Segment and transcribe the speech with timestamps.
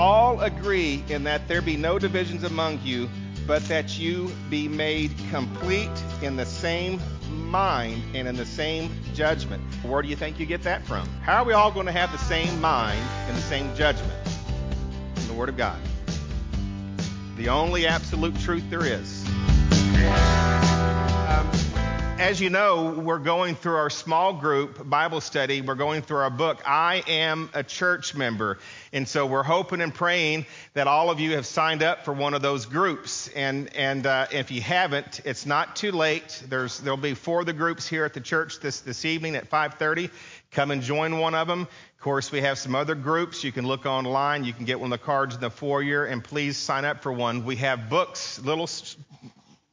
[0.00, 3.06] all agree in that there be no divisions among you,
[3.46, 5.90] but that you be made complete
[6.22, 6.98] in the same
[7.30, 9.62] mind and in the same judgment.
[9.84, 11.06] Where do you think you get that from?
[11.20, 14.12] How are we all going to have the same mind and the same judgment?
[15.16, 15.78] In the Word of God.
[17.36, 19.28] The only absolute truth there is.
[22.20, 25.62] As you know, we're going through our small group Bible study.
[25.62, 28.58] We're going through our book, I Am a Church Member.
[28.92, 30.44] And so we're hoping and praying
[30.74, 33.28] that all of you have signed up for one of those groups.
[33.28, 36.42] And, and uh, if you haven't, it's not too late.
[36.46, 39.48] There's, there'll be four of the groups here at the church this, this evening at
[39.48, 40.10] 5.30.
[40.50, 41.62] Come and join one of them.
[41.62, 43.42] Of course, we have some other groups.
[43.42, 44.44] You can look online.
[44.44, 47.14] You can get one of the cards in the foyer, and please sign up for
[47.14, 47.46] one.
[47.46, 48.68] We have books, little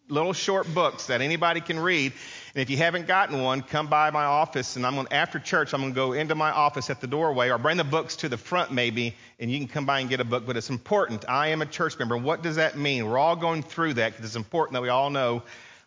[0.10, 2.14] little short books that anybody can read.
[2.58, 5.76] And if you haven't gotten one, come by my office, and I'm going after church.
[5.76, 8.30] I'm going to go into my office at the doorway, or bring the books to
[8.30, 10.48] the front maybe, and you can come by and get a book.
[10.48, 11.24] But it's important.
[11.30, 12.18] I am a church member.
[12.18, 13.06] What does that mean?
[13.06, 15.44] We're all going through that because it's important that we all know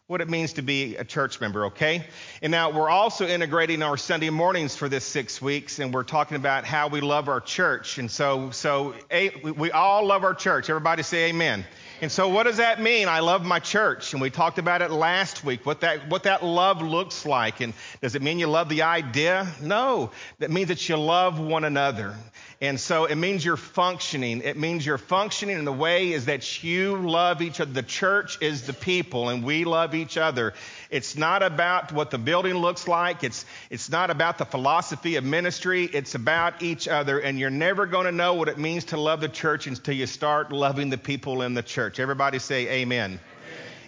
[0.07, 2.07] what it means to be a church member, okay?
[2.41, 6.37] And now we're also integrating our Sunday mornings for this six weeks, and we're talking
[6.37, 7.99] about how we love our church.
[7.99, 8.95] And so, so
[9.43, 10.71] we all love our church.
[10.71, 11.65] Everybody say amen.
[12.03, 13.09] And so what does that mean?
[13.09, 14.15] I love my church.
[14.15, 17.61] And we talked about it last week, what that, what that love looks like.
[17.61, 19.47] And does it mean you love the idea?
[19.61, 20.11] No.
[20.39, 22.17] That means that you love one another.
[22.63, 24.41] And so it means you're functioning.
[24.43, 27.71] It means you're functioning in the way is that you love each other.
[27.71, 30.55] The church is the people and we love each other.
[30.91, 33.23] It's not about what the building looks like.
[33.23, 35.85] It's, it's not about the philosophy of ministry.
[35.85, 37.21] It's about each other.
[37.21, 40.07] And you're never going to know what it means to love the church until you
[40.07, 42.01] start loving the people in the church.
[42.01, 43.21] Everybody say amen.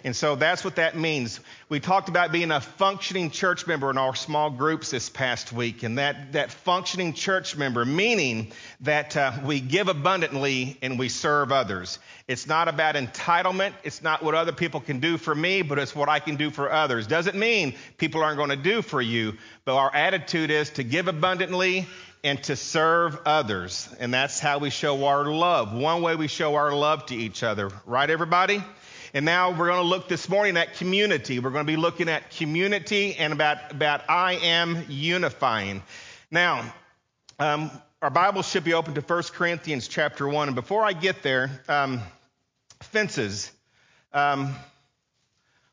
[0.05, 1.39] And so that's what that means.
[1.69, 5.83] We talked about being a functioning church member in our small groups this past week,
[5.83, 11.53] and that, that functioning church member, meaning that uh, we give abundantly and we serve
[11.53, 11.99] others.
[12.27, 13.73] It's not about entitlement.
[13.83, 16.49] It's not what other people can do for me, but it's what I can do
[16.51, 17.07] for others.
[17.07, 21.07] Doesn't mean people aren't going to do for you, but our attitude is to give
[21.07, 21.87] abundantly
[22.25, 23.87] and to serve others.
[23.99, 25.73] And that's how we show our love.
[25.73, 27.69] One way we show our love to each other.
[27.85, 28.63] Right, everybody?
[29.15, 31.37] And now we're going to look this morning at community.
[31.37, 35.83] We're going to be looking at community and about, about I am unifying.
[36.31, 36.73] Now,
[37.37, 37.69] um,
[38.01, 40.47] our Bible should be open to 1 Corinthians chapter 1.
[40.47, 42.01] And before I get there, um,
[42.81, 43.51] fences.
[44.13, 44.55] Um,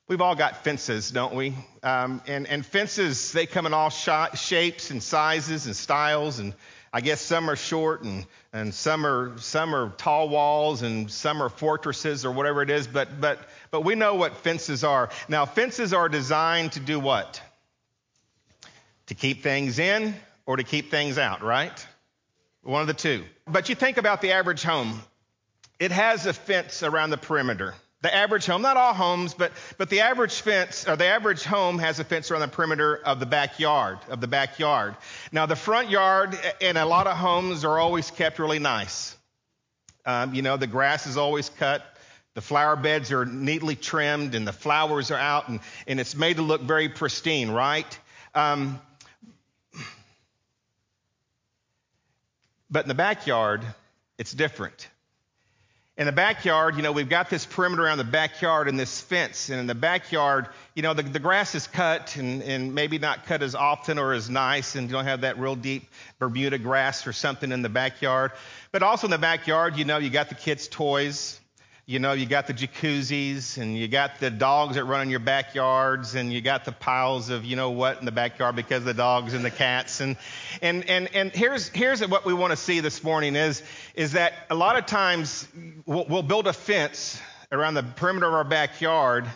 [0.07, 1.55] we've all got fences, don't we?
[1.83, 6.41] Um, and, and fences, they come in all sh- shapes and sizes and styles.
[6.41, 6.53] And
[6.93, 11.41] I guess some are short and, and some are some are tall walls and some
[11.41, 13.39] are fortresses or whatever it is, but but
[13.71, 15.11] but we know what fences are.
[15.29, 17.41] Now fences are designed to do what?
[19.07, 21.87] To keep things in or to keep things out, right?
[22.63, 23.25] One of the two.
[23.47, 25.01] But you think about the average home.
[25.79, 27.75] It has a fence around the perimeter.
[28.03, 31.79] The average home, not all homes, but, but the average fence, or the average home
[31.79, 34.97] has a fence around the perimeter of the backyard, of the backyard.
[35.33, 39.15] Now, the front yard in a lot of homes are always kept really nice.
[40.07, 41.85] Um, you know, the grass is always cut,
[42.33, 46.37] the flower beds are neatly trimmed, and the flowers are out, and, and it's made
[46.37, 47.99] to look very pristine, right?
[48.35, 48.81] Um,
[52.71, 53.63] but in the backyard,
[54.17, 54.89] it's different
[55.97, 59.51] in the backyard, you know, we've got this perimeter around the backyard and this fence.
[59.51, 63.27] And in the backyard, you know, the, the grass is cut and, and maybe not
[63.27, 67.07] cut as often or as nice, and you don't have that real deep Bermuda grass
[67.07, 68.33] or something in the backyard.
[68.73, 71.39] But also in the backyard, you know, you got the kids' toys,
[71.91, 75.19] you know, you got the jacuzzis and you got the dogs that run in your
[75.19, 78.85] backyards and you got the piles of, you know what, in the backyard because of
[78.85, 80.01] the dogs and the cats.
[80.01, 80.17] And,
[80.63, 83.65] and, and, and here's, here's what we want to see this morning is,
[83.97, 85.49] is that a lot of times
[85.85, 87.21] we'll, we'll build a fence
[87.51, 89.27] around the perimeter of our backyard.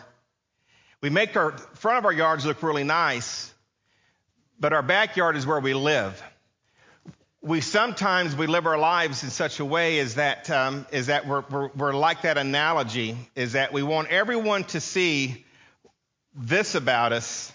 [1.01, 3.53] We make our front of our yards look really nice,
[4.61, 6.23] but our backyard is where we live
[7.45, 11.27] we sometimes we live our lives in such a way is that um, is that
[11.27, 15.45] we're, we're, we're like that analogy is that we want everyone to see
[16.33, 17.54] this about us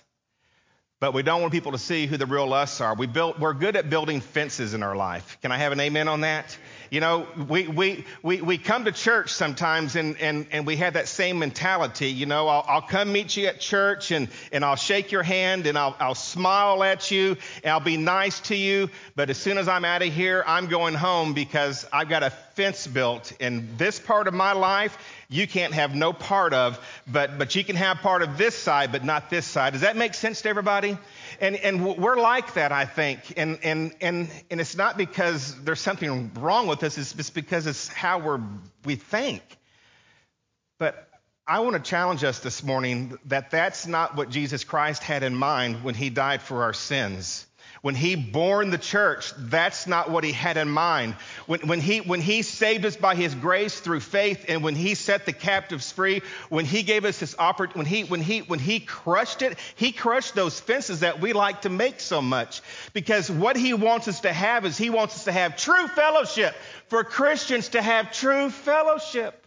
[1.00, 3.54] but we don't want people to see who the real us are we built we're
[3.54, 6.56] good at building fences in our life can i have an amen on that
[6.90, 10.94] you know, we, we, we, we come to church sometimes and, and, and we have
[10.94, 12.08] that same mentality.
[12.08, 15.68] You know, I'll, I'll come meet you at church and, and I'll shake your hand
[15.68, 18.90] and I'll, I'll smile at you and I'll be nice to you.
[19.14, 22.32] But as soon as I'm out of here, I'm going home because I've got a
[22.60, 24.98] fence built in this part of my life
[25.30, 28.92] you can't have no part of, but, but you can have part of this side,
[28.92, 29.72] but not this side.
[29.72, 30.98] Does that make sense to everybody?
[31.40, 33.20] And, and we're like that, I think.
[33.38, 37.66] And, and, and, and it's not because there's something wrong with us, it's just because
[37.66, 38.40] it's how we're,
[38.84, 39.40] we think.
[40.78, 41.08] But
[41.46, 45.34] I want to challenge us this morning that that's not what Jesus Christ had in
[45.34, 47.46] mind when he died for our sins.
[47.82, 51.14] When he born the church, that's not what he had in mind.
[51.46, 54.94] When, when, he, when he saved us by his grace through faith and when he
[54.94, 58.58] set the captives free, when he gave us this opportunity, when he, when, he, when
[58.58, 62.60] he crushed it, he crushed those fences that we like to make so much.
[62.92, 66.54] Because what he wants us to have is he wants us to have true fellowship.
[66.88, 69.46] For Christians to have true fellowship.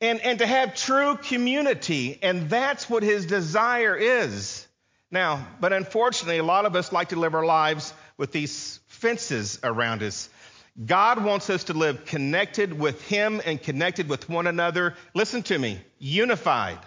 [0.00, 2.20] And, and to have true community.
[2.22, 4.67] And that's what his desire is.
[5.10, 9.58] Now, but unfortunately, a lot of us like to live our lives with these fences
[9.62, 10.28] around us.
[10.84, 14.94] God wants us to live connected with Him and connected with one another.
[15.14, 16.78] Listen to me, unified.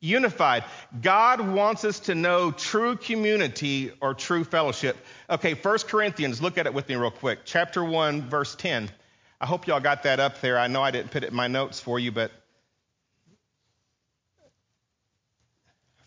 [0.00, 0.64] Unified.
[1.02, 4.96] God wants us to know true community or true fellowship.
[5.28, 7.40] Okay, 1 Corinthians, look at it with me real quick.
[7.44, 8.90] Chapter 1, verse 10.
[9.40, 10.58] I hope y'all got that up there.
[10.58, 12.30] I know I didn't put it in my notes for you, but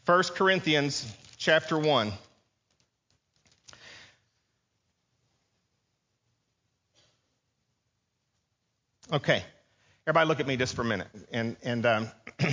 [0.06, 1.06] 1 Corinthians
[1.40, 2.12] chapter 1.
[9.12, 9.44] Okay,
[10.06, 11.08] everybody look at me just for a minute.
[11.32, 12.12] And, and um,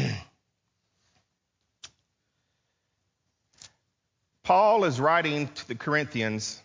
[4.45, 6.63] Paul is writing to the Corinthians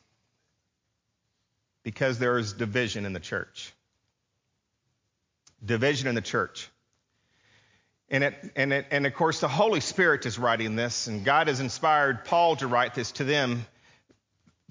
[1.84, 3.74] because there is division in the church.
[5.66, 6.70] Division in the church.
[8.12, 11.48] And, it, and, it, and of course, the Holy Spirit is writing this, and God
[11.48, 13.66] has inspired Paul to write this to them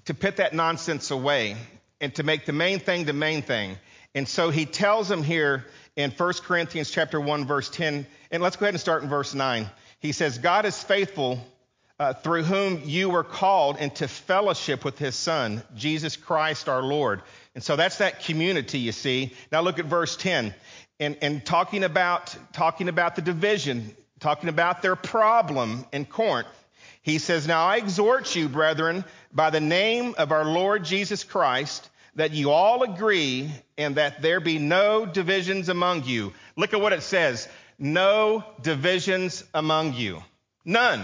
[0.05, 1.57] to put that nonsense away
[1.99, 3.77] and to make the main thing the main thing.
[4.13, 5.65] And so he tells them here
[5.95, 9.33] in 1 Corinthians chapter 1, verse 10, and let's go ahead and start in verse
[9.33, 9.67] 9.
[9.99, 11.43] He says, God is faithful
[11.99, 17.21] uh, through whom you were called into fellowship with his Son, Jesus Christ our Lord.
[17.55, 19.33] And so that's that community, you see.
[19.51, 20.53] Now look at verse 10
[21.01, 26.47] and, and talking about talking about the division, talking about their problem in Corinth.
[27.01, 29.03] He says, Now I exhort you, brethren,
[29.33, 34.39] by the name of our Lord Jesus Christ, that you all agree and that there
[34.39, 36.33] be no divisions among you.
[36.55, 37.49] Look at what it says.
[37.79, 40.23] No divisions among you.
[40.63, 41.03] None.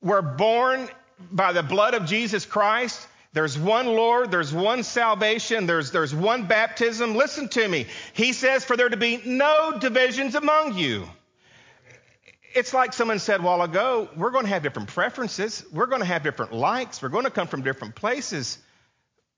[0.00, 0.88] We're born
[1.32, 3.08] by the blood of Jesus Christ.
[3.34, 7.14] There's one Lord, there's one salvation, there's, there's one baptism.
[7.14, 7.86] Listen to me.
[8.12, 11.08] He says for there to be no divisions among you.
[12.54, 16.02] It's like someone said a while ago, we're going to have different preferences, we're going
[16.02, 18.58] to have different likes, we're going to come from different places.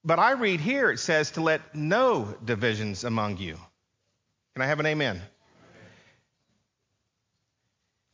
[0.04, 3.56] But I read here, it says to let no divisions among you.
[4.54, 5.16] Can I have an amen?
[5.16, 5.28] amen.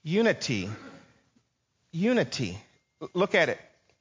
[0.03, 0.69] Unity.
[1.93, 2.59] Unity.
[3.15, 3.59] Look at it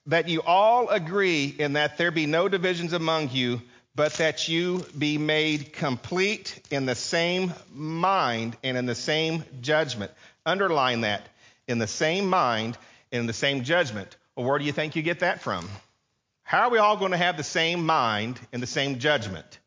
[0.10, 3.62] that you all agree in that there be no divisions among you,
[3.96, 10.12] but that you be made complete in the same mind and in the same judgment.
[10.46, 11.28] Underline that
[11.68, 12.76] in the same mind
[13.12, 14.18] and in the same judgment.
[14.36, 15.70] Well, where do you think you get that from?
[16.42, 19.60] How are we all going to have the same mind and the same judgment?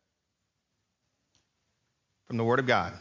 [2.26, 2.94] From the Word of God.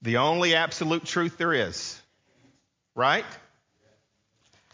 [0.00, 2.00] The only absolute truth there is.
[2.94, 3.26] Right?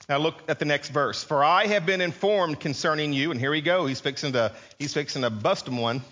[0.09, 1.25] Now look at the next verse.
[1.25, 3.87] For I have been informed concerning you, and here we go.
[3.87, 6.03] He's fixing to he's fixing to bust him one.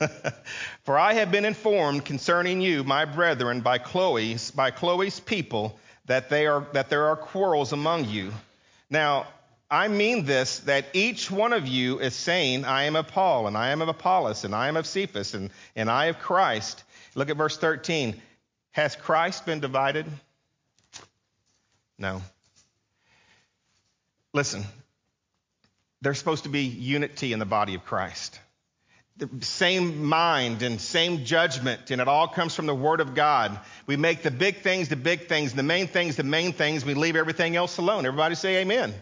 [0.84, 6.30] For I have been informed concerning you, my brethren, by Chloe's by Chloe's people, that
[6.30, 8.32] they are that there are quarrels among you.
[8.88, 9.26] Now
[9.70, 13.56] I mean this that each one of you is saying, I am of Paul, and
[13.56, 16.84] I am of Apollos, and I am of Cephas, and, and I of Christ.
[17.14, 18.20] Look at verse 13.
[18.70, 20.06] Has Christ been divided?
[21.98, 22.22] No.
[24.34, 24.64] Listen,
[26.00, 28.38] there's supposed to be unity in the body of Christ.
[29.16, 33.58] The same mind and same judgment, and it all comes from the Word of God.
[33.86, 36.84] We make the big things the big things, the main things the main things.
[36.84, 38.06] We leave everything else alone.
[38.06, 38.94] Everybody say amen.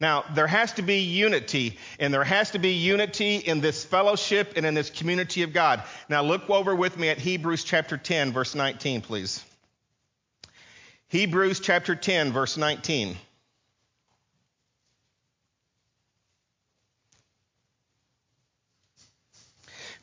[0.00, 4.52] Now, there has to be unity, and there has to be unity in this fellowship
[4.56, 5.82] and in this community of God.
[6.08, 9.44] Now, look over with me at Hebrews chapter 10, verse 19, please.
[11.08, 13.16] Hebrews chapter 10, verse 19.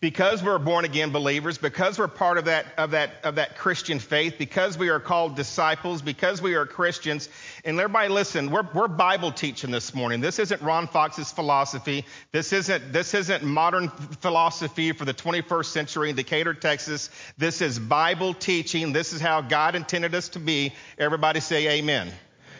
[0.05, 3.97] Because we're born again believers, because we're part of that, of, that, of that Christian
[3.97, 7.27] faith, because we are called disciples, because we are Christians.
[7.63, 10.21] And everybody listen, we're, we're Bible teaching this morning.
[10.21, 12.05] This isn't Ron Fox's philosophy.
[12.31, 17.09] This isn't, this isn't modern philosophy for the 21st century in Decatur, Texas.
[17.39, 18.93] This is Bible teaching.
[18.93, 20.71] This is how God intended us to be.
[20.99, 22.11] Everybody say amen.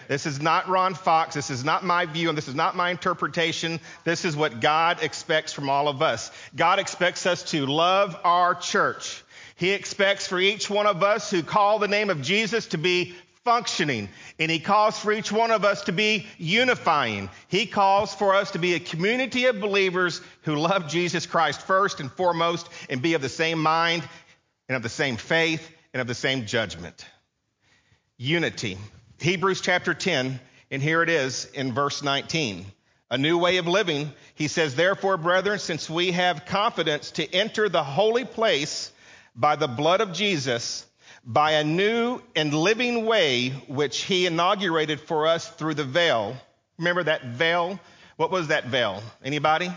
[0.07, 1.35] This is not Ron Fox.
[1.35, 3.79] This is not my view, and this is not my interpretation.
[4.03, 6.31] This is what God expects from all of us.
[6.55, 9.23] God expects us to love our church.
[9.55, 13.15] He expects for each one of us who call the name of Jesus to be
[13.45, 14.09] functioning.
[14.39, 17.29] And He calls for each one of us to be unifying.
[17.47, 21.99] He calls for us to be a community of believers who love Jesus Christ first
[21.99, 24.03] and foremost and be of the same mind
[24.67, 27.05] and of the same faith and of the same judgment.
[28.17, 28.77] Unity.
[29.19, 30.39] Hebrews chapter 10,
[30.71, 32.65] and here it is in verse 19.
[33.11, 34.11] A new way of living.
[34.33, 38.91] He says, Therefore, brethren, since we have confidence to enter the holy place
[39.35, 40.85] by the blood of Jesus,
[41.23, 46.35] by a new and living way which he inaugurated for us through the veil.
[46.77, 47.79] Remember that veil?
[48.17, 49.01] What was that veil?
[49.23, 49.71] Anybody?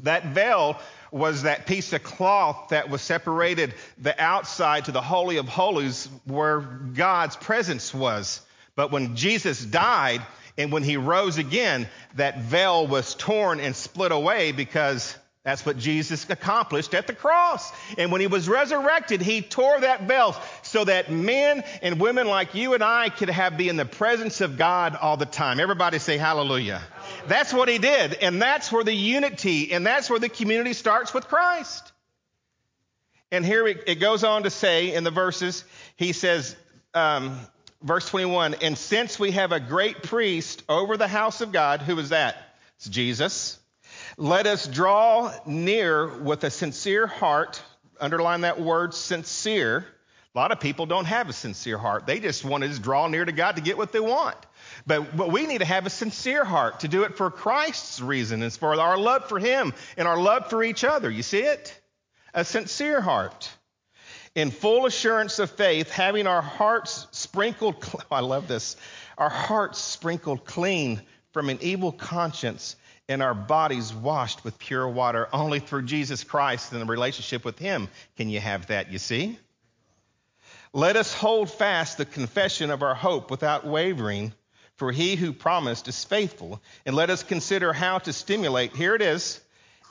[0.00, 0.78] That veil
[1.10, 6.08] was that piece of cloth that was separated the outside to the Holy of Holies
[6.24, 8.40] where God's presence was.
[8.76, 10.22] But when Jesus died
[10.56, 15.76] and when he rose again, that veil was torn and split away because that's what
[15.76, 17.70] Jesus accomplished at the cross.
[17.98, 22.54] And when he was resurrected, he tore that veil so that men and women like
[22.54, 25.60] you and I could have be in the presence of God all the time.
[25.60, 26.80] Everybody say hallelujah.
[27.26, 28.14] That's what he did.
[28.14, 31.92] And that's where the unity and that's where the community starts with Christ.
[33.30, 35.64] And here it goes on to say in the verses,
[35.96, 36.56] he says,
[36.94, 37.38] um,
[37.84, 41.96] verse 21, and since we have a great priest over the house of God, who
[42.00, 42.36] is that?
[42.78, 43.60] It's Jesus
[44.16, 47.60] let us draw near with a sincere heart.
[48.00, 49.86] Underline that word sincere.
[50.34, 52.06] A lot of people don't have a sincere heart.
[52.06, 54.36] They just want to just draw near to God to get what they want.
[54.86, 58.42] But, but we need to have a sincere heart to do it for Christ's reason.
[58.42, 61.10] It's for our love for Him and our love for each other.
[61.10, 61.80] You see it?
[62.32, 63.48] A sincere heart.
[64.34, 67.76] In full assurance of faith, having our hearts sprinkled,
[68.10, 68.76] I love this,
[69.16, 71.00] our hearts sprinkled clean
[71.32, 72.76] from an evil conscience
[73.08, 75.28] and our bodies washed with pure water.
[75.32, 79.38] Only through Jesus Christ and the relationship with Him can you have that, you see?
[80.72, 84.32] Let us hold fast the confession of our hope without wavering,
[84.76, 86.60] for He who promised is faithful.
[86.84, 89.40] And let us consider how to stimulate, here it is,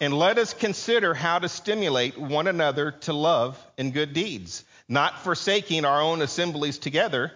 [0.04, 5.24] and let us consider how to stimulate one another to love and good deeds, not
[5.24, 7.32] forsaking our own assemblies together,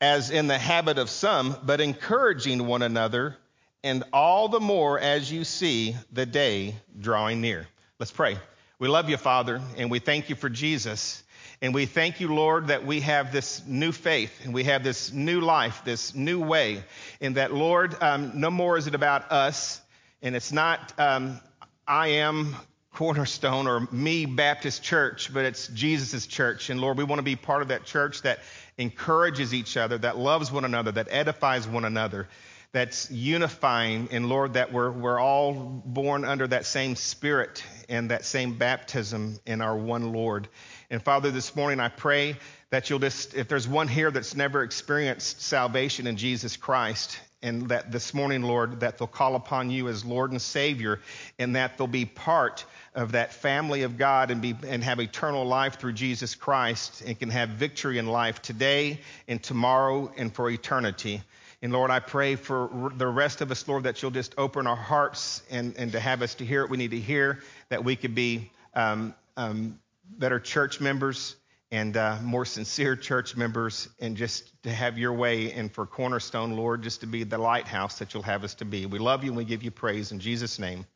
[0.00, 3.36] as in the habit of some, but encouraging one another
[3.84, 7.68] and all the more as you see the day drawing near.
[7.98, 8.38] Let's pray.
[8.78, 11.22] We love you, Father, and we thank you for Jesus.
[11.60, 15.12] And we thank you, Lord, that we have this new faith and we have this
[15.12, 16.82] new life, this new way.
[17.20, 19.82] And that, Lord, um, no more is it about us,
[20.22, 21.38] and it's not um,
[21.88, 22.56] I am
[22.94, 26.68] Cornerstone or me Baptist Church, but it's Jesus' church.
[26.68, 28.40] And Lord, we want to be part of that church that
[28.76, 32.26] encourages each other, that loves one another, that edifies one another
[32.72, 34.08] that's unifying.
[34.10, 39.38] And Lord, that we're, we're all born under that same spirit and that same baptism
[39.46, 40.48] in our one Lord.
[40.90, 42.36] And Father, this morning I pray
[42.70, 47.68] that you'll just, if there's one here that's never experienced salvation in Jesus Christ, and
[47.68, 51.00] that this morning, Lord, that they'll call upon you as Lord and Savior,
[51.38, 52.64] and that they'll be part
[52.94, 57.18] of that family of God and, be, and have eternal life through Jesus Christ and
[57.18, 61.22] can have victory in life today and tomorrow and for eternity.
[61.62, 64.76] And Lord, I pray for the rest of us, Lord, that you'll just open our
[64.76, 67.96] hearts and, and to have us to hear what we need to hear, that we
[67.96, 69.78] could be um, um,
[70.18, 71.36] better church members
[71.70, 76.56] and uh, more sincere church members, and just to have your way, and for Cornerstone,
[76.56, 78.86] Lord, just to be the lighthouse that you'll have us to be.
[78.86, 80.86] We love you and we give you praise in Jesus' name.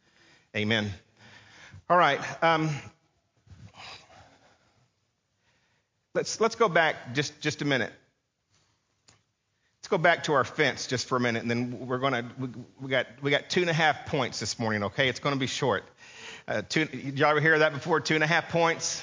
[0.56, 0.90] Amen.
[1.88, 2.20] All right.
[2.42, 2.70] Um,
[6.14, 7.92] let's let's go back just just a minute
[9.80, 12.26] Let's go back to our fence just for a minute, and then we're going to,
[12.38, 12.48] we,
[12.82, 15.08] we, got, we got two and a half points this morning, okay?
[15.08, 15.84] It's going to be short.
[16.46, 17.98] Uh, two, did y'all ever hear that before?
[17.98, 19.02] Two and a half points?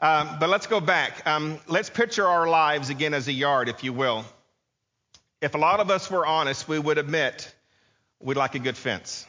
[0.00, 1.26] Um, but let's go back.
[1.26, 4.24] Um, let's picture our lives again as a yard, if you will.
[5.40, 7.54] If a lot of us were honest, we would admit
[8.18, 9.26] we'd like a good fence.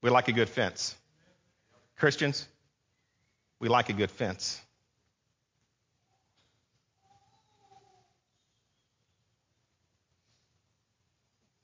[0.00, 0.96] We like a good fence.
[1.96, 2.46] Christians,
[3.60, 4.60] we like a good fence.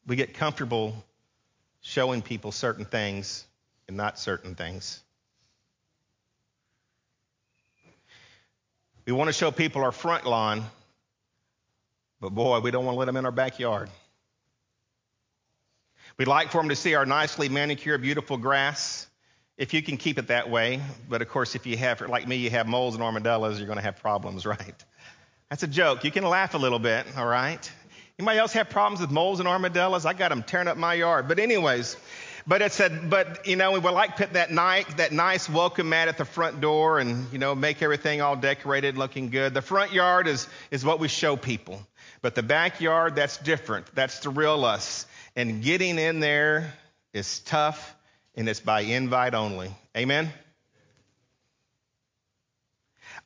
[0.08, 1.04] we get comfortable
[1.82, 3.44] showing people certain things
[3.88, 5.00] and not certain things.
[9.07, 10.64] We want to show people our front lawn,
[12.21, 13.88] but boy, we don't want to let them in our backyard.
[16.18, 19.07] We'd like for them to see our nicely manicured, beautiful grass
[19.57, 20.80] if you can keep it that way.
[21.09, 23.78] But of course, if you have, like me, you have moles and armadillos, you're going
[23.78, 24.85] to have problems, right?
[25.49, 26.04] That's a joke.
[26.04, 27.71] You can laugh a little bit, all right?
[28.18, 30.04] Anybody else have problems with moles and armadillos?
[30.04, 31.28] I got them tearing up my yard.
[31.28, 31.97] But anyways,
[32.48, 35.90] but it said, but you know, we would like put that nice, that nice welcome
[35.90, 39.52] mat at the front door and you know make everything all decorated, looking good.
[39.52, 41.86] The front yard is is what we show people,
[42.22, 43.94] but the backyard that's different.
[43.94, 45.06] That's the real us.
[45.36, 46.72] And getting in there
[47.12, 47.94] is tough,
[48.34, 49.70] and it's by invite only.
[49.94, 50.32] Amen.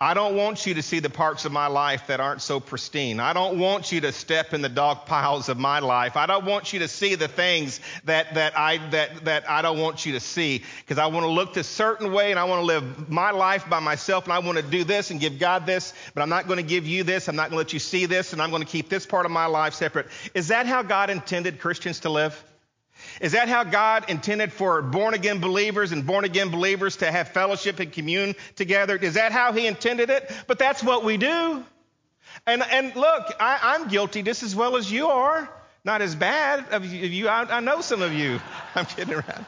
[0.03, 3.21] I don't want you to see the parts of my life that aren't so pristine.
[3.21, 6.17] I don't want you to step in the dog piles of my life.
[6.17, 9.79] I don't want you to see the things that, that, I, that, that I don't
[9.79, 12.63] want you to see because I want to look this certain way and I want
[12.63, 15.67] to live my life by myself and I want to do this and give God
[15.67, 17.29] this, but I'm not going to give you this.
[17.29, 19.25] I'm not going to let you see this and I'm going to keep this part
[19.25, 20.09] of my life separate.
[20.35, 22.43] Is that how God intended Christians to live?
[23.21, 27.29] Is that how God intended for born again believers and born again believers to have
[27.29, 28.97] fellowship and commune together?
[28.97, 30.31] Is that how He intended it?
[30.47, 31.65] But that's what we do.
[32.47, 35.49] And, and look, I, am guilty just as well as you are.
[35.85, 37.27] Not as bad of you.
[37.27, 38.41] I, I know some of you.
[38.77, 39.47] I'm kidding around.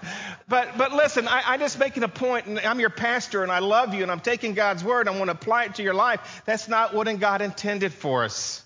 [0.49, 3.61] But, but listen, I, I'm just making a point, and I'm your pastor, and I
[3.61, 5.07] love you, and I'm taking God's word.
[5.07, 6.43] I want to apply it to your life.
[6.45, 8.64] That's not what God intended for us.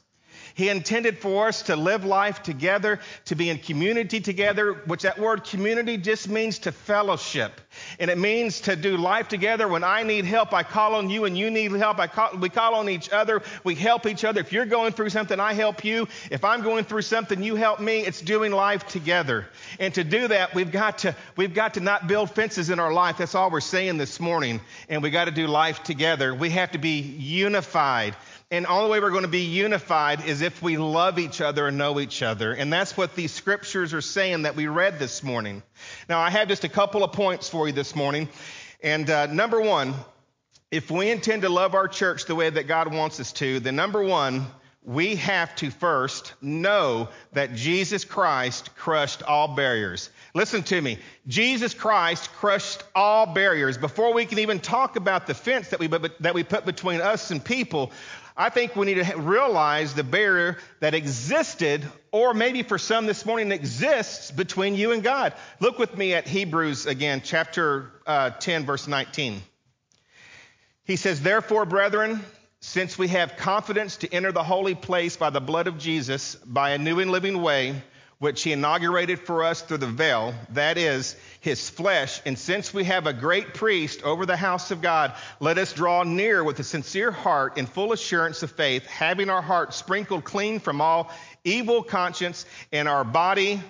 [0.59, 5.17] He intended for us to live life together, to be in community together, which that
[5.17, 7.61] word community just means to fellowship.
[8.01, 9.69] And it means to do life together.
[9.69, 12.01] When I need help, I call on you, and you need help.
[12.01, 13.41] I call, we call on each other.
[13.63, 14.41] We help each other.
[14.41, 16.09] If you're going through something, I help you.
[16.29, 18.01] If I'm going through something, you help me.
[18.01, 19.47] It's doing life together.
[19.79, 22.93] And to do that, we've got to, we've got to not build fences in our
[22.93, 23.19] life.
[23.19, 24.61] That's all we're saying this morning.
[24.89, 26.35] And we got to do life together.
[26.35, 28.17] We have to be unified.
[28.51, 31.67] And all the way we're going to be unified is if we love each other
[31.67, 32.55] and know each other.
[32.55, 35.63] And that's what these scriptures are saying that we read this morning.
[36.09, 38.27] Now, I have just a couple of points for you this morning.
[38.83, 39.93] And uh, number one,
[40.71, 43.77] if we intend to love our church the way that God wants us to, then
[43.77, 44.47] number one,
[44.83, 50.09] we have to first know that Jesus Christ crushed all barriers.
[50.35, 50.99] Listen to me.
[51.27, 53.77] Jesus Christ crushed all barriers.
[53.77, 55.89] Before we can even talk about the fence that we,
[56.21, 57.93] that we put between us and people,
[58.41, 63.27] I think we need to realize the barrier that existed, or maybe for some this
[63.27, 65.35] morning exists between you and God.
[65.59, 69.43] Look with me at Hebrews again, chapter uh, 10, verse 19.
[70.85, 72.25] He says, Therefore, brethren,
[72.61, 76.71] since we have confidence to enter the holy place by the blood of Jesus, by
[76.71, 77.83] a new and living way,
[78.19, 82.21] which he inaugurated for us through the veil, that is, his flesh.
[82.27, 86.03] And since we have a great priest over the house of God, let us draw
[86.03, 90.59] near with a sincere heart and full assurance of faith, having our hearts sprinkled clean
[90.59, 91.13] from all
[91.45, 93.63] evil conscience and our body,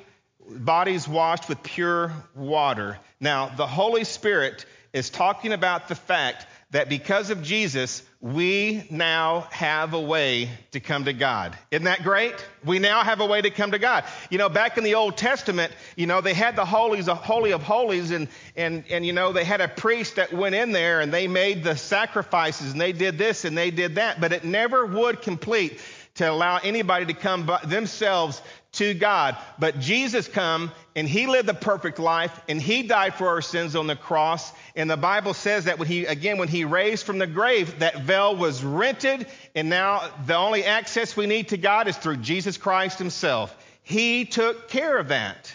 [0.48, 2.98] bodies washed with pure water.
[3.20, 9.46] Now, the Holy Spirit is talking about the fact that because of Jesus, we now
[9.50, 11.56] have a way to come to God.
[11.70, 12.34] Isn't that great?
[12.62, 14.04] We now have a way to come to God.
[14.28, 17.52] You know, back in the Old Testament, you know, they had the holies, the holy
[17.52, 21.00] of holies, and and and you know, they had a priest that went in there
[21.00, 24.44] and they made the sacrifices and they did this and they did that, but it
[24.44, 25.80] never would complete
[26.16, 29.36] to allow anybody to come by themselves to God.
[29.58, 33.74] But Jesus come and he lived the perfect life and he died for our sins
[33.74, 34.52] on the cross.
[34.76, 38.02] And the Bible says that when he, again, when he raised from the grave, that
[38.02, 39.26] veil was rented.
[39.54, 43.56] And now the only access we need to God is through Jesus Christ himself.
[43.82, 45.52] He took care of that.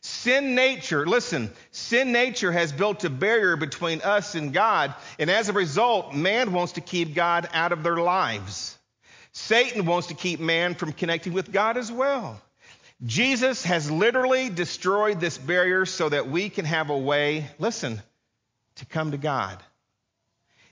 [0.00, 4.94] Sin nature, listen, sin nature has built a barrier between us and God.
[5.18, 8.78] And as a result, man wants to keep God out of their lives.
[9.32, 12.40] Satan wants to keep man from connecting with God as well.
[13.04, 18.02] Jesus has literally destroyed this barrier so that we can have a way, listen,
[18.76, 19.62] to come to God.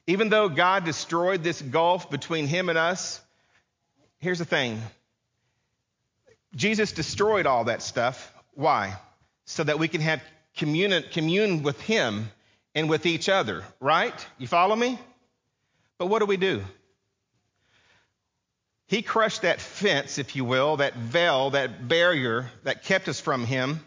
[0.09, 3.21] Even though God destroyed this gulf between him and us,
[4.19, 4.83] here's the thing
[6.55, 8.33] Jesus destroyed all that stuff.
[8.55, 8.97] Why?
[9.45, 10.23] So that we can have
[10.57, 12.31] commune, commune with him
[12.75, 14.15] and with each other, right?
[14.39, 14.99] You follow me?
[15.99, 16.63] But what do we do?
[18.89, 23.45] He crushed that fence, if you will, that veil, that barrier that kept us from
[23.45, 23.81] Him.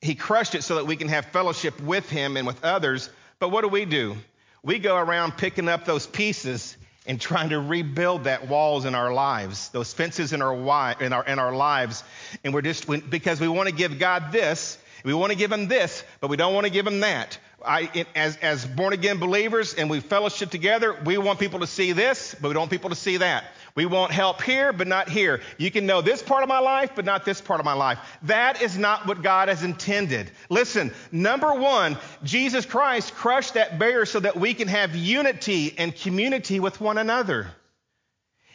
[0.00, 3.10] He crushed it so that we can have fellowship with Him and with others.
[3.38, 4.16] But what do we do?
[4.62, 9.12] We go around picking up those pieces and trying to rebuild that walls in our
[9.12, 10.54] lives, those fences in our,
[11.02, 12.02] in our, in our lives.
[12.42, 15.68] And we're just, because we want to give God this We want to give Him
[15.68, 17.38] this, but we don't want to give Him that.
[17.64, 21.92] I, as, as born again believers and we fellowship together, we want people to see
[21.92, 23.44] this, but we don't want people to see that.
[23.74, 25.40] We want help here, but not here.
[25.56, 27.98] You can know this part of my life, but not this part of my life.
[28.22, 30.30] That is not what God has intended.
[30.50, 35.96] Listen, number one, Jesus Christ crushed that barrier so that we can have unity and
[35.96, 37.48] community with one another.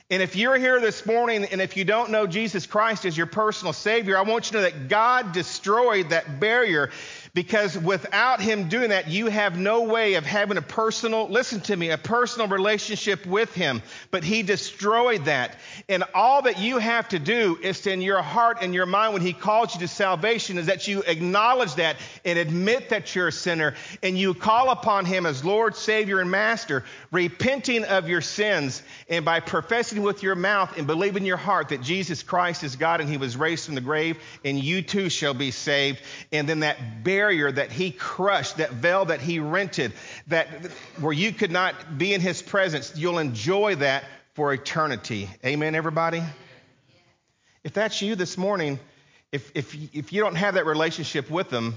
[0.10, 3.26] And if you're here this morning and if you don't know Jesus Christ as your
[3.26, 6.92] personal Savior, I want you to know that God destroyed that barrier
[7.38, 11.76] because without him doing that, you have no way of having a personal, listen to
[11.76, 13.84] me, a personal relationship with him.
[14.10, 15.56] But he destroyed that.
[15.88, 19.14] And all that you have to do is to, in your heart and your mind,
[19.14, 23.28] when he calls you to salvation, is that you acknowledge that and admit that you're
[23.28, 28.22] a sinner and you call upon him as Lord, Savior, and Master, repenting of your
[28.22, 32.64] sins and by professing with your mouth and believing in your heart that Jesus Christ
[32.64, 36.02] is God and he was raised from the grave and you too shall be saved.
[36.32, 39.92] And then that bear barrier that he crushed, that veil that he rented,
[40.28, 40.48] that
[41.02, 45.30] where you could not be in his presence, you'll enjoy that for eternity.
[45.46, 46.24] Amen, everybody?
[47.66, 48.80] If that's you this morning,
[49.34, 51.76] if, if, if you don't have that relationship with him,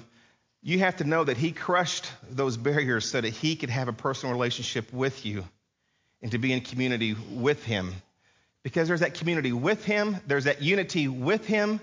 [0.62, 3.92] you have to know that he crushed those barriers so that he could have a
[3.92, 5.42] personal relationship with you
[6.22, 7.92] and to be in community with him.
[8.62, 11.80] Because there's that community with him, there's that unity with him,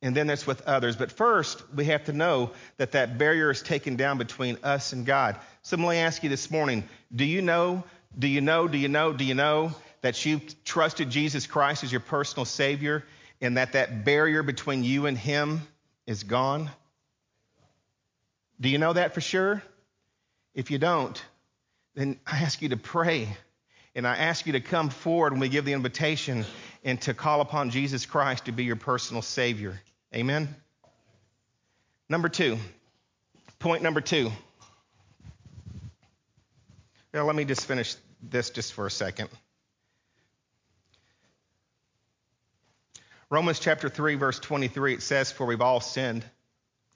[0.00, 0.96] and then there's with others.
[0.96, 5.04] But first, we have to know that that barrier is taken down between us and
[5.04, 5.36] God.
[5.62, 6.84] So let me ask you this morning
[7.14, 7.82] do you know,
[8.18, 11.90] do you know, do you know, do you know that you trusted Jesus Christ as
[11.90, 13.04] your personal Savior
[13.40, 15.62] and that that barrier between you and Him
[16.06, 16.70] is gone?
[18.60, 19.62] Do you know that for sure?
[20.54, 21.20] If you don't,
[21.94, 23.28] then I ask you to pray
[23.94, 26.44] and I ask you to come forward when we give the invitation
[26.84, 29.80] and to call upon Jesus Christ to be your personal Savior.
[30.14, 30.54] Amen?
[32.08, 32.58] Number two,
[33.58, 34.32] point number two.
[37.12, 39.28] Now, let me just finish this just for a second.
[43.30, 46.24] Romans chapter 3, verse 23, it says, For we've all sinned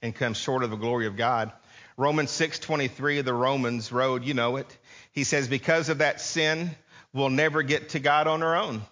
[0.01, 1.53] and come short of the glory of God.
[1.97, 4.79] Romans 6:23, the Romans road, you know it.
[5.13, 6.71] He says, Because of that sin,
[7.13, 8.83] we'll never get to God on our own.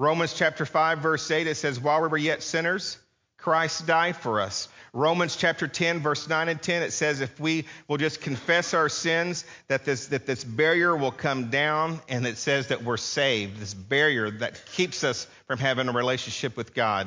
[0.00, 2.96] Romans chapter 5, verse 8, it says, While we were yet sinners,
[3.36, 4.70] Christ died for us.
[4.94, 8.88] Romans chapter 10, verse 9 and 10, it says, If we will just confess our
[8.88, 13.60] sins, that this, that this barrier will come down, and it says that we're saved,
[13.60, 17.06] this barrier that keeps us from having a relationship with God.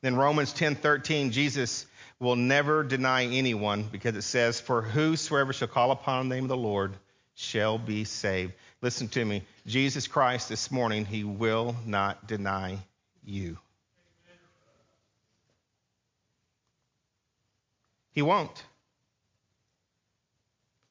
[0.00, 1.84] Then Romans 10, 13, Jesus
[2.18, 6.48] will never deny anyone because it says, For whosoever shall call upon the name of
[6.48, 6.94] the Lord
[7.34, 8.54] shall be saved.
[8.80, 9.42] Listen to me.
[9.66, 12.78] Jesus Christ this morning, he will not deny
[13.24, 13.58] you.
[18.12, 18.62] He won't.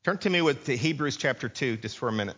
[0.04, 2.38] Turn to me with the Hebrews chapter 2 just for a minute.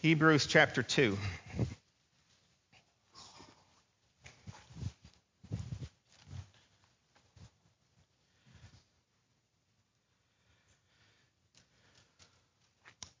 [0.00, 1.18] Hebrews chapter 2.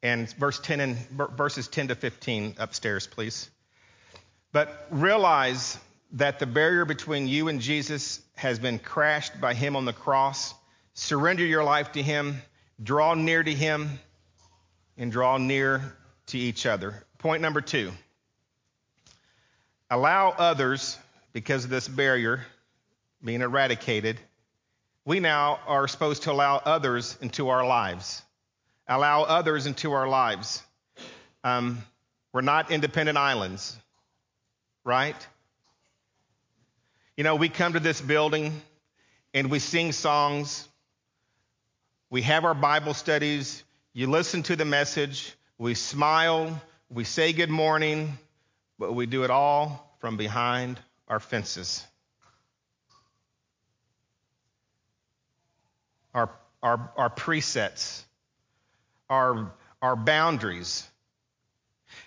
[0.06, 0.96] And verse 10 and
[1.36, 3.50] verses 10 to 15 upstairs, please.
[4.52, 5.78] But realize
[6.12, 10.54] that the barrier between you and Jesus has been crashed by him on the cross.
[10.94, 12.40] Surrender your life to him,
[12.80, 13.98] draw near to him,
[14.96, 17.04] and draw near to each other.
[17.18, 17.90] Point number two
[19.90, 20.98] allow others,
[21.32, 22.46] because of this barrier
[23.24, 24.20] being eradicated,
[25.04, 28.22] we now are supposed to allow others into our lives
[28.88, 30.62] allow others into our lives.
[31.42, 31.82] Um,
[32.32, 33.76] we're not independent islands,
[34.84, 35.16] right?
[37.16, 38.60] You know, we come to this building
[39.32, 40.68] and we sing songs,
[42.10, 47.50] we have our Bible studies, you listen to the message, we smile, we say good
[47.50, 48.18] morning,
[48.78, 51.84] but we do it all from behind our fences.
[56.14, 56.30] Our,
[56.62, 58.05] our, our presets
[59.08, 60.86] our, our boundaries.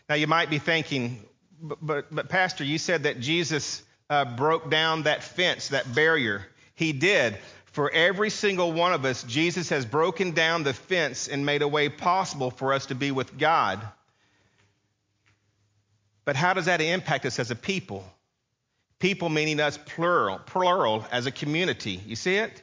[0.08, 1.24] Now, you might be thinking,
[1.62, 6.46] but, but, but Pastor, you said that Jesus uh, broke down that fence, that barrier.
[6.76, 7.38] He did.
[7.72, 11.68] For every single one of us, Jesus has broken down the fence and made a
[11.68, 13.80] way possible for us to be with God.
[16.26, 18.04] But how does that impact us as a people?
[19.00, 22.02] People meaning us plural, plural as a community.
[22.06, 22.62] You see it?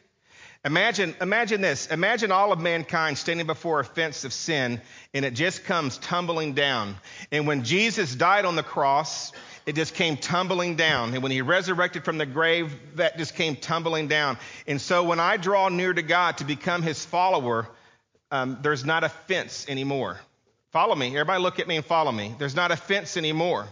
[0.66, 1.86] Imagine, imagine this.
[1.86, 4.80] Imagine all of mankind standing before a fence of sin
[5.14, 6.96] and it just comes tumbling down.
[7.30, 9.32] And when Jesus died on the cross
[9.66, 11.12] it just came tumbling down.
[11.12, 14.38] And when he resurrected from the grave, that just came tumbling down.
[14.68, 17.68] And so when I draw near to God to become his follower,
[18.30, 20.20] um, there's not a fence anymore.
[20.70, 21.08] Follow me.
[21.08, 22.34] Everybody look at me and follow me.
[22.38, 23.66] There's not a fence anymore,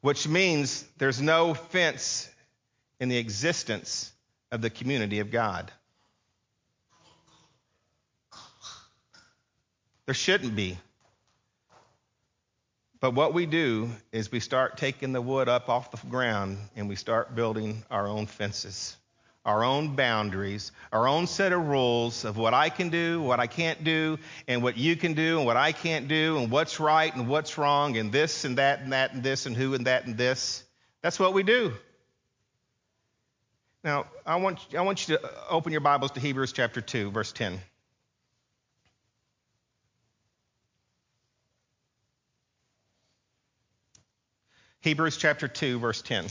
[0.00, 2.28] which means there's no fence
[2.98, 4.10] in the existence
[4.50, 5.70] of the community of God.
[10.06, 10.78] There shouldn't be.
[13.00, 16.88] But what we do is we start taking the wood up off the ground and
[16.88, 18.96] we start building our own fences,
[19.44, 23.48] our own boundaries, our own set of rules of what I can do, what I
[23.48, 27.14] can't do, and what you can do, and what I can't do, and what's right
[27.14, 30.06] and what's wrong, and this and that and that and this, and who and that
[30.06, 30.64] and this.
[31.02, 31.74] That's what we do.
[33.86, 37.12] Now, I want, I want you to uh, open your Bibles to Hebrews chapter 2,
[37.12, 37.60] verse 10.
[44.80, 46.26] Hebrews chapter 2, verse 10.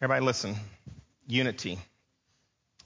[0.00, 0.56] Everybody, listen.
[1.26, 1.78] Unity.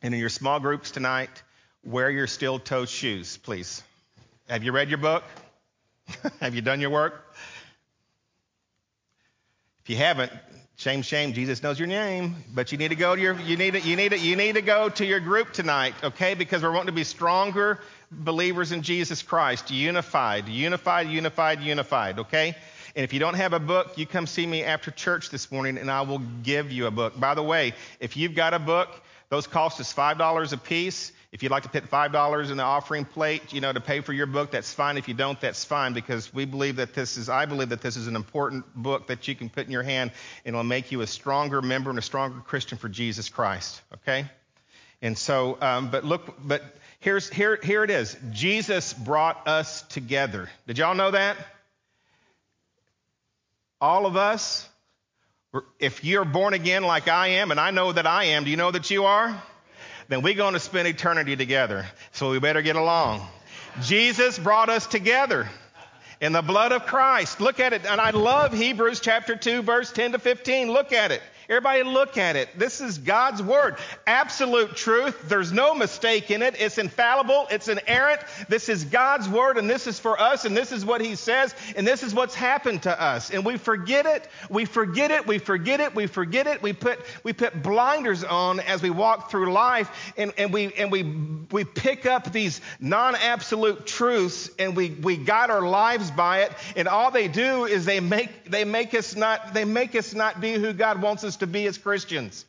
[0.02, 1.42] And in your small groups tonight,
[1.84, 3.82] wear your steel toed shoes, please.
[4.48, 5.22] Have you read your book?
[6.40, 7.34] Have you done your work?
[9.82, 10.32] If you haven't,
[10.82, 11.32] Shame, shame.
[11.32, 13.94] Jesus knows your name, but you need to go to your you need to, you
[13.94, 16.34] need to, you need to go to your group tonight, okay?
[16.34, 17.78] Because we're wanting to be stronger
[18.10, 22.56] believers in Jesus Christ, unified, unified, unified, unified, okay?
[22.96, 25.78] And if you don't have a book, you come see me after church this morning
[25.78, 27.20] and I will give you a book.
[27.20, 28.88] By the way, if you've got a book,
[29.32, 31.10] those cost us $5 a piece.
[31.32, 34.12] If you'd like to put $5 in the offering plate, you know, to pay for
[34.12, 34.98] your book, that's fine.
[34.98, 37.96] If you don't, that's fine because we believe that this is, I believe that this
[37.96, 40.10] is an important book that you can put in your hand
[40.44, 43.80] and it'll make you a stronger member and a stronger Christian for Jesus Christ.
[43.94, 44.26] Okay?
[45.00, 46.62] And so, um, but look, but
[47.00, 48.14] here's, here, here it is.
[48.32, 50.50] Jesus brought us together.
[50.66, 51.38] Did y'all know that?
[53.80, 54.68] All of us,
[55.78, 58.56] if you're born again like I am, and I know that I am, do you
[58.56, 59.42] know that you are?
[60.12, 61.86] then we're going to spend eternity together.
[62.12, 63.26] So we better get along.
[63.80, 65.48] Jesus brought us together
[66.20, 67.40] in the blood of Christ.
[67.40, 67.86] Look at it.
[67.86, 70.70] And I love Hebrews chapter 2, verse 10 to 15.
[70.70, 71.22] Look at it.
[71.52, 72.48] Everybody look at it.
[72.58, 73.76] This is God's word.
[74.06, 75.28] Absolute truth.
[75.28, 76.54] There's no mistake in it.
[76.58, 77.46] It's infallible.
[77.50, 78.22] It's inerrant.
[78.48, 81.54] This is God's word and this is for us and this is what he says
[81.76, 83.30] and this is what's happened to us.
[83.30, 84.28] And we forget it.
[84.48, 85.26] We forget it.
[85.26, 85.94] We forget it.
[85.94, 86.62] We forget it.
[86.62, 90.90] We put, we put blinders on as we walk through life and, and we, and
[90.90, 91.02] we,
[91.50, 96.52] we pick up these non-absolute truths and we, we guide our lives by it.
[96.76, 100.40] And all they do is they make, they make us not, they make us not
[100.40, 102.46] be who God wants us to be as Christians.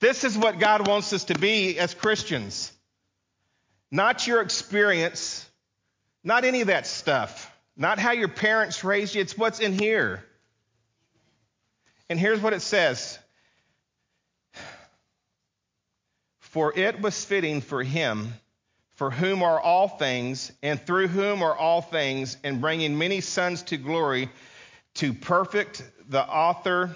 [0.00, 2.70] This is what God wants us to be as Christians.
[3.90, 5.48] Not your experience,
[6.22, 10.22] not any of that stuff, not how your parents raised you, it's what's in here.
[12.10, 13.18] And here's what it says
[16.40, 18.34] For it was fitting for him,
[18.96, 23.62] for whom are all things, and through whom are all things, and bringing many sons
[23.62, 24.28] to glory,
[24.94, 26.94] to perfect the author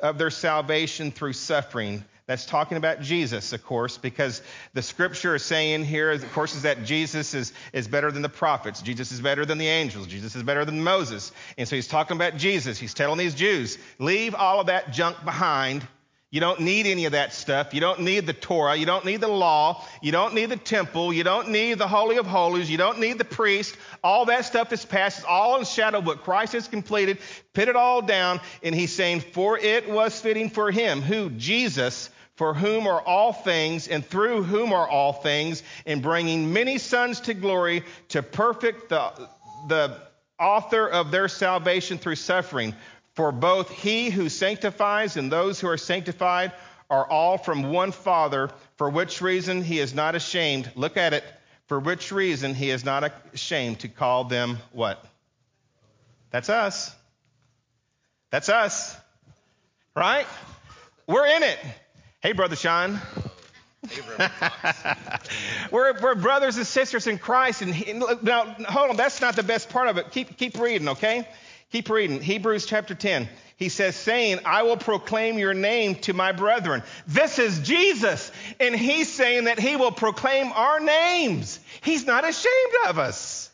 [0.00, 2.04] of their salvation through suffering.
[2.26, 4.42] That's talking about Jesus, of course, because
[4.74, 8.28] the scripture is saying here, of course, is that Jesus is, is better than the
[8.28, 8.82] prophets.
[8.82, 10.06] Jesus is better than the angels.
[10.06, 11.32] Jesus is better than Moses.
[11.56, 12.78] And so he's talking about Jesus.
[12.78, 15.86] He's telling these Jews, leave all of that junk behind
[16.30, 17.72] you don't need any of that stuff.
[17.72, 18.76] You don't need the Torah.
[18.76, 19.82] You don't need the law.
[20.02, 21.10] You don't need the temple.
[21.10, 22.70] You don't need the Holy of Holies.
[22.70, 23.74] You don't need the priest.
[24.04, 25.18] All that stuff is past.
[25.18, 27.16] It's all in shadow of what Christ has completed.
[27.54, 28.40] Put it all down.
[28.62, 31.30] And he's saying, For it was fitting for him, who?
[31.30, 36.76] Jesus, for whom are all things, and through whom are all things, in bringing many
[36.76, 39.12] sons to glory, to perfect the,
[39.68, 39.98] the
[40.38, 42.74] author of their salvation through suffering.
[43.18, 46.52] For both he who sanctifies and those who are sanctified
[46.88, 50.70] are all from one Father, for which reason he is not ashamed.
[50.76, 51.24] Look at it.
[51.66, 55.04] For which reason he is not ashamed to call them what?
[56.30, 56.94] That's us.
[58.30, 58.96] That's us.
[59.96, 60.28] Right?
[61.08, 61.58] We're in it.
[62.20, 63.00] Hey, Brother Sean.
[65.72, 67.62] we're, we're, brothers and sisters in Christ.
[67.62, 70.12] And he, now, hold on, that's not the best part of it.
[70.12, 71.26] Keep, keep reading, okay?
[71.70, 72.20] Keep reading.
[72.20, 73.28] Hebrews chapter 10.
[73.56, 76.82] He says, saying, I will proclaim your name to my brethren.
[77.06, 78.30] This is Jesus.
[78.60, 81.58] And he's saying that he will proclaim our names.
[81.82, 83.50] He's not ashamed of us.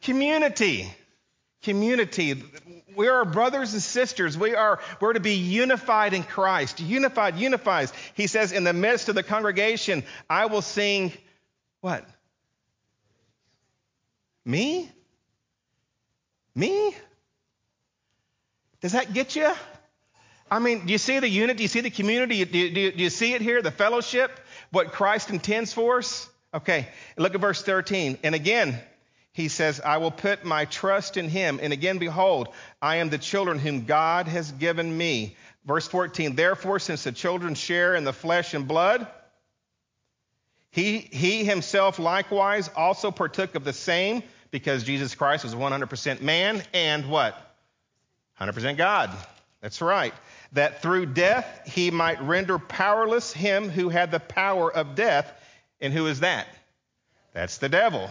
[0.00, 0.90] Community.
[1.62, 2.42] community.
[2.96, 4.36] We are brothers and sisters.
[4.36, 6.80] We are we're to be unified in Christ.
[6.80, 7.92] Unified, unifies.
[8.14, 11.12] He says, in the midst of the congregation, I will sing
[11.80, 12.04] what?
[14.44, 14.90] Me?
[16.62, 16.94] Me?
[18.82, 19.50] Does that get you?
[20.48, 21.56] I mean, do you see the unit?
[21.56, 22.44] Do you see the community?
[22.44, 23.62] Do you, do you, do you see it here?
[23.62, 24.30] The fellowship?
[24.70, 26.30] What Christ intends for us?
[26.54, 28.16] Okay, look at verse 13.
[28.22, 28.78] And again,
[29.32, 31.58] he says, I will put my trust in him.
[31.60, 32.46] And again, behold,
[32.80, 35.34] I am the children whom God has given me.
[35.64, 39.08] Verse 14, therefore, since the children share in the flesh and blood,
[40.70, 44.22] he, he himself likewise also partook of the same
[44.52, 47.36] because Jesus Christ was 100% man and what?
[48.40, 49.10] 100% God.
[49.60, 50.14] That's right.
[50.52, 55.32] That through death he might render powerless him who had the power of death.
[55.80, 56.46] And who is that?
[57.34, 58.08] That's the devil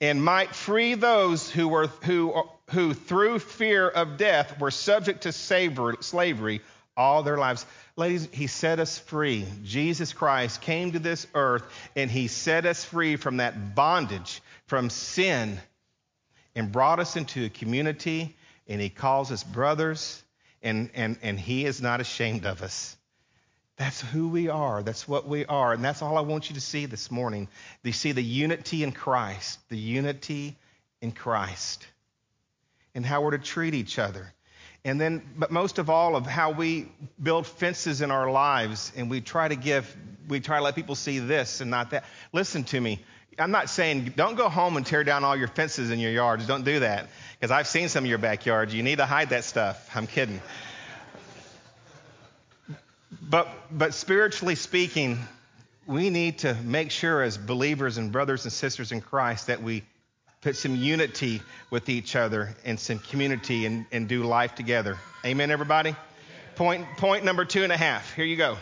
[0.00, 5.32] and might free those who were who who through fear of death were subject to
[5.32, 6.60] slavery
[6.96, 7.64] all their lives.
[7.96, 9.46] Ladies, he set us free.
[9.62, 11.62] Jesus Christ came to this earth
[11.94, 15.60] and he set us free from that bondage, from sin,
[16.54, 20.22] and brought us into a community, and he calls us brothers,
[20.62, 22.96] and, and, and he is not ashamed of us.
[23.76, 24.82] That's who we are.
[24.82, 25.74] That's what we are.
[25.74, 27.48] And that's all I want you to see this morning.
[27.82, 30.56] You see the unity in Christ, the unity
[31.02, 31.86] in Christ,
[32.94, 34.32] and how we're to treat each other.
[34.82, 36.90] And then, but most of all, of how we
[37.22, 39.94] build fences in our lives and we try to give,
[40.28, 42.04] we try to let people see this and not that.
[42.32, 43.04] Listen to me.
[43.38, 46.46] I'm not saying don't go home and tear down all your fences in your yards.
[46.46, 47.08] Don't do that.
[47.38, 48.74] Because I've seen some of your backyards.
[48.74, 49.90] You need to hide that stuff.
[49.94, 50.40] I'm kidding.
[53.20, 55.18] But, but spiritually speaking,
[55.86, 59.82] we need to make sure as believers and brothers and sisters in Christ that we
[60.40, 64.96] put some unity with each other and some community and, and do life together.
[65.24, 65.94] Amen, everybody?
[66.54, 68.14] Point, point number two and a half.
[68.14, 68.56] Here you go.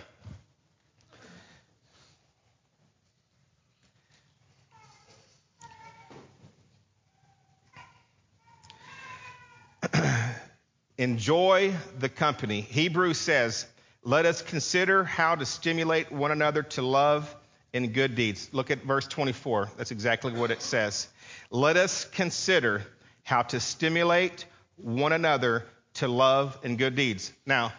[10.98, 12.60] Enjoy the company.
[12.60, 13.66] Hebrews says,
[14.02, 17.34] let us consider how to stimulate one another to love
[17.72, 18.50] and good deeds.
[18.52, 19.70] Look at verse 24.
[19.76, 21.08] That's exactly what it says.
[21.50, 22.82] Let us consider
[23.22, 24.44] how to stimulate
[24.76, 27.32] one another to love and good deeds.
[27.46, 27.72] Now,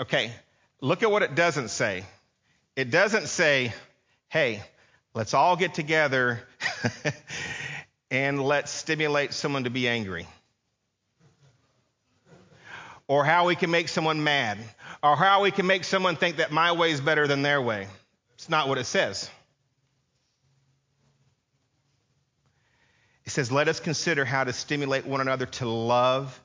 [0.00, 0.32] okay,
[0.80, 2.04] look at what it doesn't say.
[2.74, 3.74] It doesn't say,
[4.28, 4.62] hey,
[5.12, 6.40] let's all get together
[8.10, 10.26] and let's stimulate someone to be angry.
[13.08, 14.58] Or how we can make someone mad
[15.02, 17.86] or how we can make someone think that my way is better than their way.
[18.34, 19.30] It's not what it says.
[23.24, 26.40] It says, let us consider how to stimulate one another to love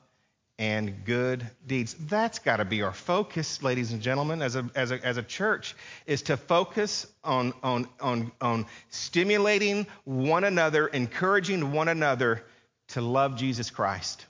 [0.58, 1.94] and good deeds.
[1.98, 5.22] That's got to be our focus, ladies and gentlemen, as a, as a, as a
[5.22, 5.74] church,
[6.06, 12.44] is to focus on, on, on, on stimulating one another, encouraging one another
[12.88, 14.26] to love Jesus Christ,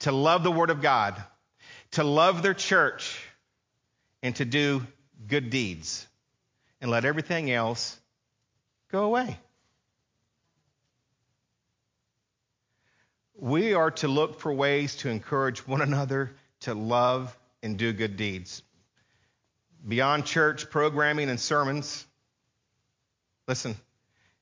[0.00, 1.22] to love the Word of God,
[1.92, 3.20] to love their church
[4.22, 4.86] and to do
[5.26, 6.06] good deeds
[6.80, 7.98] and let everything else
[8.90, 9.38] go away.
[13.38, 18.16] We are to look for ways to encourage one another to love and do good
[18.16, 18.62] deeds.
[19.86, 22.06] Beyond church programming and sermons,
[23.46, 23.76] listen,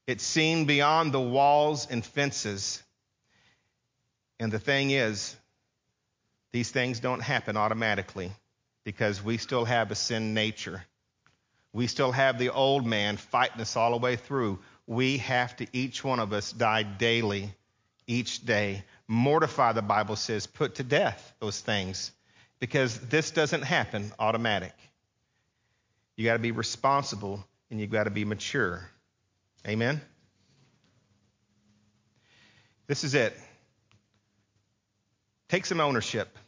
[0.07, 2.83] it's seen beyond the walls and fences.
[4.39, 5.37] And the thing is,
[6.55, 8.31] these things don't happen automatically
[8.85, 10.85] because we still have a sin nature.
[11.73, 14.61] We still have the old man fighting us all the way through.
[14.87, 17.53] We have to, each one of us, die daily,
[18.07, 18.85] each day.
[19.09, 22.13] Mortify, the Bible says, put to death those things
[22.61, 24.75] because this doesn't happen automatic.
[26.15, 28.89] You got to be responsible and you got to be mature.
[29.67, 30.01] Amen?
[32.87, 33.37] This is it.
[35.49, 36.39] Take some ownership.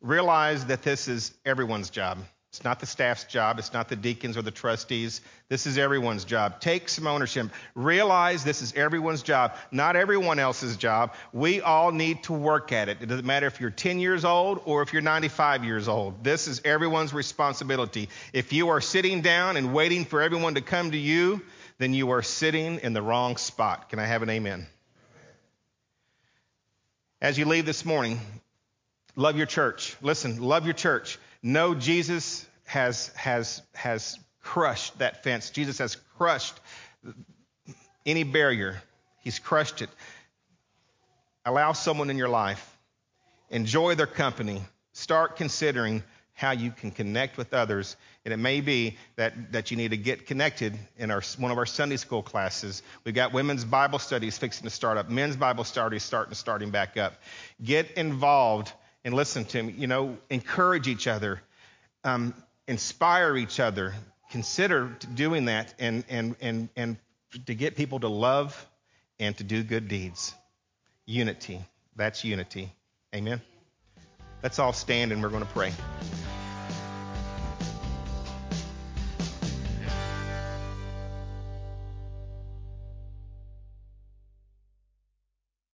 [0.00, 2.18] Realize that this is everyone's job.
[2.56, 3.58] It's not the staff's job.
[3.58, 5.20] It's not the deacons or the trustees.
[5.50, 6.58] This is everyone's job.
[6.58, 7.50] Take some ownership.
[7.74, 11.12] Realize this is everyone's job, not everyone else's job.
[11.34, 13.02] We all need to work at it.
[13.02, 16.24] It doesn't matter if you're 10 years old or if you're 95 years old.
[16.24, 18.08] This is everyone's responsibility.
[18.32, 21.42] If you are sitting down and waiting for everyone to come to you,
[21.76, 23.90] then you are sitting in the wrong spot.
[23.90, 24.66] Can I have an amen?
[27.20, 28.18] As you leave this morning,
[29.16, 29.96] Love your church.
[30.02, 31.18] Listen, love your church.
[31.42, 35.50] Know Jesus has, has, has crushed that fence.
[35.50, 36.54] Jesus has crushed
[38.04, 38.80] any barrier.
[39.20, 39.90] He's crushed it.
[41.46, 42.76] allow someone in your life,
[43.50, 44.62] enjoy their company,
[44.92, 46.02] start considering
[46.34, 47.96] how you can connect with others.
[48.24, 51.56] And it may be that, that you need to get connected in our, one of
[51.56, 52.82] our Sunday school classes.
[53.04, 56.98] We've got women's Bible studies fixing to start up, men's Bible studies starting starting back
[56.98, 57.14] up.
[57.64, 58.72] Get involved
[59.06, 59.72] and listen to me.
[59.78, 61.40] You know, encourage each other,
[62.04, 62.34] um,
[62.66, 63.94] inspire each other.
[64.30, 66.96] Consider doing that and, and, and, and
[67.46, 68.66] to get people to love
[69.20, 70.34] and to do good deeds.
[71.06, 71.60] Unity.
[71.94, 72.72] That's unity.
[73.14, 73.40] Amen.
[74.42, 75.72] Let's all stand and we're going to pray.